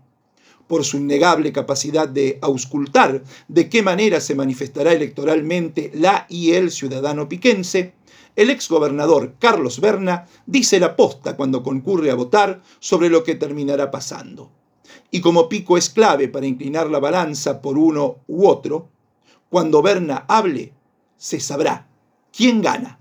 por 0.68 0.84
su 0.84 0.98
innegable 0.98 1.52
capacidad 1.52 2.06
de 2.08 2.38
auscultar 2.40 3.24
de 3.48 3.68
qué 3.68 3.82
manera 3.82 4.20
se 4.20 4.36
manifestará 4.36 4.92
electoralmente 4.92 5.90
la 5.94 6.26
y 6.28 6.52
el 6.52 6.70
ciudadano 6.70 7.28
piquense, 7.28 7.94
el 8.36 8.50
exgobernador 8.50 9.34
Carlos 9.40 9.80
Berna 9.80 10.28
dice 10.46 10.78
la 10.78 10.94
posta 10.94 11.36
cuando 11.36 11.64
concurre 11.64 12.12
a 12.12 12.14
votar 12.14 12.62
sobre 12.78 13.08
lo 13.08 13.24
que 13.24 13.34
terminará 13.34 13.90
pasando. 13.90 14.52
Y 15.10 15.20
como 15.20 15.48
Pico 15.48 15.76
es 15.76 15.90
clave 15.90 16.28
para 16.28 16.46
inclinar 16.46 16.88
la 16.88 17.00
balanza 17.00 17.60
por 17.60 17.76
uno 17.76 18.18
u 18.28 18.46
otro, 18.46 18.90
cuando 19.50 19.82
Berna 19.82 20.24
hable, 20.28 20.72
se 21.16 21.40
sabrá 21.40 21.88
quién 22.32 22.62
gana. 22.62 22.96